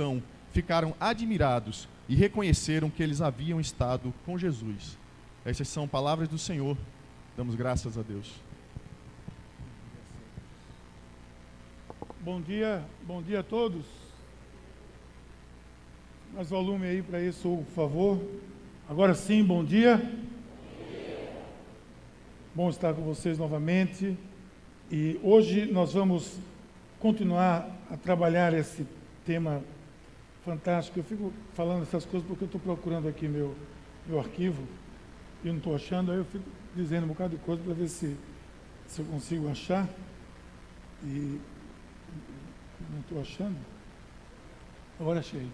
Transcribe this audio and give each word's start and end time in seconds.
Então, 0.00 0.22
ficaram 0.52 0.94
admirados 0.98 1.86
e 2.08 2.14
reconheceram 2.14 2.88
que 2.88 3.02
eles 3.02 3.20
haviam 3.20 3.60
estado 3.60 4.10
com 4.24 4.38
Jesus. 4.38 4.96
Essas 5.44 5.68
são 5.68 5.86
palavras 5.86 6.30
do 6.30 6.38
Senhor. 6.38 6.78
Damos 7.36 7.54
graças 7.54 7.98
a 7.98 8.00
Deus. 8.00 8.40
Bom 12.22 12.40
dia, 12.40 12.82
bom 13.06 13.20
dia 13.20 13.40
a 13.40 13.42
todos. 13.42 13.84
Mais 16.32 16.48
volume 16.48 16.86
aí 16.86 17.02
para 17.02 17.22
isso, 17.22 17.62
por 17.66 17.74
favor. 17.74 18.18
Agora 18.88 19.14
sim, 19.14 19.44
bom 19.44 19.62
dia. 19.62 20.00
Bom 22.54 22.70
estar 22.70 22.94
com 22.94 23.02
vocês 23.02 23.36
novamente. 23.36 24.16
E 24.90 25.20
hoje 25.22 25.70
nós 25.70 25.92
vamos 25.92 26.38
continuar 26.98 27.68
a 27.90 27.96
trabalhar 27.98 28.54
esse 28.54 28.86
tema 29.26 29.62
fantástico. 30.44 30.98
Eu 30.98 31.04
fico 31.04 31.32
falando 31.54 31.82
essas 31.82 32.04
coisas 32.04 32.26
porque 32.26 32.44
eu 32.44 32.46
estou 32.46 32.60
procurando 32.60 33.08
aqui 33.08 33.28
meu, 33.28 33.54
meu 34.06 34.18
arquivo 34.18 34.62
e 35.44 35.48
não 35.48 35.56
estou 35.56 35.74
achando, 35.74 36.12
aí 36.12 36.18
eu 36.18 36.24
fico 36.24 36.44
dizendo 36.74 37.04
um 37.04 37.08
bocado 37.08 37.36
de 37.36 37.42
coisa 37.42 37.62
para 37.62 37.74
ver 37.74 37.88
se, 37.88 38.16
se 38.86 39.00
eu 39.00 39.06
consigo 39.06 39.48
achar. 39.48 39.88
E 41.04 41.40
não 42.90 43.00
estou 43.00 43.20
achando. 43.20 43.56
Agora 45.00 45.20
achei. 45.20 45.48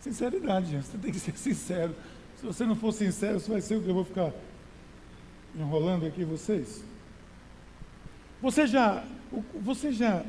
Sinceridade, 0.00 0.70
gente. 0.70 0.86
Você 0.86 0.98
tem 0.98 1.12
que 1.12 1.18
ser 1.18 1.36
sincero. 1.36 1.94
Se 2.36 2.44
você 2.44 2.64
não 2.64 2.76
for 2.76 2.92
sincero, 2.92 3.40
você 3.40 3.50
vai 3.50 3.60
ser 3.60 3.76
o 3.76 3.82
que 3.82 3.88
eu 3.88 3.94
vou 3.94 4.04
ficar 4.04 4.32
enrolando 5.56 6.06
aqui 6.06 6.24
vocês. 6.24 6.84
Você 8.40 8.66
já, 8.66 9.04
você 9.60 9.90
já 9.90 10.24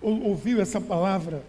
ouviu 0.00 0.60
essa 0.60 0.80
palavra 0.80 1.44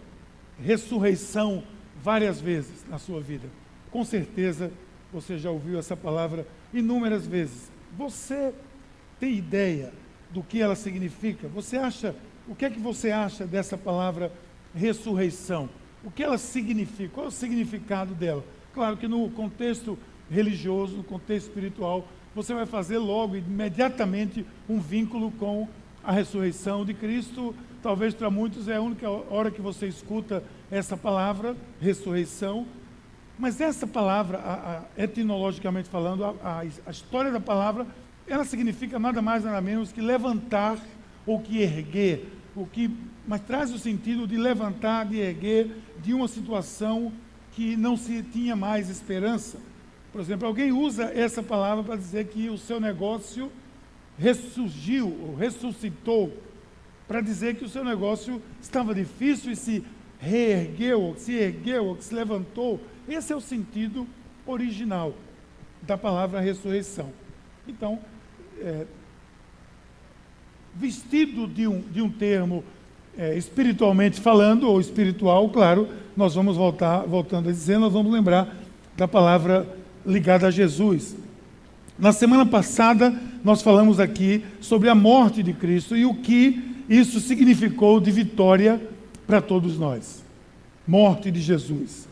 ressurreição 0.62 1.62
várias 2.02 2.40
vezes 2.40 2.84
na 2.88 2.98
sua 2.98 3.20
vida? 3.20 3.48
Com 3.90 4.04
certeza 4.04 4.70
você 5.12 5.38
já 5.38 5.50
ouviu 5.50 5.78
essa 5.78 5.96
palavra 5.96 6.46
inúmeras 6.72 7.26
vezes. 7.26 7.70
Você 7.96 8.52
tem 9.18 9.34
ideia 9.34 9.92
do 10.30 10.42
que 10.42 10.60
ela 10.60 10.76
significa? 10.76 11.48
Você 11.48 11.76
acha, 11.76 12.14
o 12.48 12.54
que 12.54 12.64
é 12.64 12.70
que 12.70 12.78
você 12.78 13.10
acha 13.10 13.46
dessa 13.46 13.76
palavra 13.76 14.32
ressurreição? 14.74 15.68
O 16.04 16.10
que 16.10 16.22
ela 16.22 16.38
significa? 16.38 17.10
Qual 17.12 17.26
é 17.26 17.28
o 17.28 17.32
significado 17.32 18.14
dela? 18.14 18.44
Claro 18.72 18.96
que 18.96 19.08
no 19.08 19.28
contexto 19.30 19.98
religioso, 20.30 20.96
no 20.96 21.04
contexto 21.04 21.48
espiritual, 21.48 22.06
você 22.34 22.54
vai 22.54 22.64
fazer 22.64 22.98
logo, 22.98 23.36
imediatamente, 23.36 24.46
um 24.68 24.78
vínculo 24.78 25.32
com 25.32 25.68
a 26.04 26.12
ressurreição 26.12 26.84
de 26.84 26.94
Cristo. 26.94 27.54
Talvez 27.82 28.14
para 28.14 28.30
muitos 28.30 28.68
é 28.68 28.76
a 28.76 28.80
única 28.80 29.08
hora 29.08 29.50
que 29.50 29.60
você 29.60 29.86
escuta 29.86 30.42
essa 30.70 30.96
palavra, 30.96 31.56
ressurreição. 31.80 32.66
Mas 33.38 33.60
essa 33.60 33.86
palavra, 33.86 34.38
a, 34.38 34.52
a, 34.52 35.02
etimologicamente 35.02 35.88
falando, 35.88 36.24
a, 36.24 36.62
a 36.86 36.90
história 36.90 37.30
da 37.30 37.40
palavra 37.40 37.86
ela 38.30 38.44
significa 38.44 38.98
nada 38.98 39.20
mais 39.20 39.42
nada 39.42 39.60
menos 39.60 39.90
que 39.90 40.00
levantar 40.00 40.78
ou 41.26 41.40
que 41.40 41.60
erguer, 41.60 42.28
o 42.54 42.64
que, 42.64 42.90
mas 43.26 43.40
traz 43.40 43.72
o 43.72 43.78
sentido 43.78 44.26
de 44.26 44.36
levantar, 44.36 45.06
de 45.06 45.18
erguer 45.18 45.70
de 46.00 46.14
uma 46.14 46.28
situação 46.28 47.12
que 47.52 47.76
não 47.76 47.96
se 47.96 48.22
tinha 48.22 48.54
mais 48.54 48.88
esperança. 48.88 49.58
Por 50.12 50.20
exemplo, 50.20 50.46
alguém 50.46 50.72
usa 50.72 51.04
essa 51.04 51.42
palavra 51.42 51.84
para 51.84 51.96
dizer 51.96 52.28
que 52.28 52.48
o 52.48 52.56
seu 52.56 52.80
negócio 52.80 53.50
ressurgiu, 54.18 55.06
ou 55.22 55.34
ressuscitou, 55.34 56.32
para 57.06 57.20
dizer 57.20 57.56
que 57.56 57.64
o 57.64 57.68
seu 57.68 57.84
negócio 57.84 58.40
estava 58.60 58.94
difícil 58.94 59.52
e 59.52 59.56
se 59.56 59.84
reergueu, 60.18 61.14
se 61.16 61.34
ergueu, 61.34 61.96
se 62.00 62.14
levantou. 62.14 62.80
Esse 63.08 63.32
é 63.32 63.36
o 63.36 63.40
sentido 63.40 64.06
original 64.46 65.14
da 65.82 65.96
palavra 65.96 66.40
ressurreição. 66.40 67.10
Então, 67.66 67.98
é, 68.60 68.86
vestido 70.74 71.46
de 71.46 71.66
um, 71.66 71.80
de 71.80 72.00
um 72.00 72.10
termo 72.10 72.62
é, 73.16 73.36
espiritualmente 73.36 74.20
falando, 74.20 74.68
ou 74.68 74.80
espiritual, 74.80 75.48
claro, 75.48 75.88
nós 76.16 76.34
vamos 76.34 76.56
voltar, 76.56 77.00
voltando 77.06 77.48
a 77.48 77.52
dizer, 77.52 77.78
nós 77.78 77.92
vamos 77.92 78.12
lembrar 78.12 78.54
da 78.96 79.08
palavra 79.08 79.66
ligada 80.06 80.46
a 80.46 80.50
Jesus. 80.50 81.16
Na 82.00 82.12
semana 82.12 82.46
passada, 82.46 83.14
nós 83.44 83.60
falamos 83.60 84.00
aqui 84.00 84.42
sobre 84.58 84.88
a 84.88 84.94
morte 84.94 85.42
de 85.42 85.52
Cristo 85.52 85.94
e 85.94 86.06
o 86.06 86.14
que 86.14 86.78
isso 86.88 87.20
significou 87.20 88.00
de 88.00 88.10
vitória 88.10 88.80
para 89.26 89.42
todos 89.42 89.78
nós. 89.78 90.24
Morte 90.88 91.30
de 91.30 91.42
Jesus. 91.42 92.08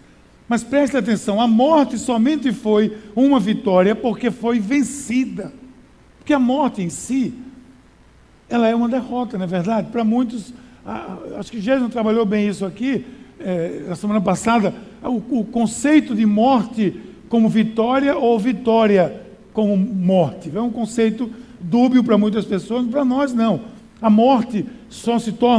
Mas 0.46 0.62
preste 0.62 0.94
atenção, 0.94 1.40
a 1.40 1.46
morte 1.46 1.96
somente 1.96 2.52
foi 2.52 2.98
uma 3.16 3.40
vitória 3.40 3.94
porque 3.94 4.30
foi 4.30 4.60
vencida. 4.60 5.54
Porque 6.18 6.34
a 6.34 6.38
morte 6.38 6.82
em 6.82 6.90
si, 6.90 7.32
ela 8.46 8.68
é 8.68 8.74
uma 8.74 8.90
derrota, 8.90 9.38
não 9.38 9.44
é 9.44 9.48
verdade? 9.48 9.90
Para 9.90 10.04
muitos, 10.04 10.52
acho 11.38 11.50
que 11.50 11.62
Jesus 11.62 11.90
trabalhou 11.90 12.26
bem 12.26 12.46
isso 12.46 12.66
aqui, 12.66 13.06
é, 13.40 13.84
na 13.88 13.96
semana 13.96 14.20
passada, 14.20 14.74
o, 15.02 15.40
o 15.40 15.44
conceito 15.46 16.14
de 16.14 16.26
morte 16.26 17.00
como 17.30 17.48
vitória 17.48 18.14
ou 18.18 18.38
vitória 18.38 19.27
como 19.52 19.76
morte. 19.76 20.50
É 20.54 20.60
um 20.60 20.70
conceito 20.70 21.30
dúbio 21.60 22.04
para 22.04 22.18
muitas 22.18 22.44
pessoas, 22.44 22.86
para 22.86 23.04
nós 23.04 23.32
não. 23.32 23.60
A 24.00 24.08
morte 24.08 24.64
só 24.88 25.18
se 25.18 25.32
torna 25.32 25.56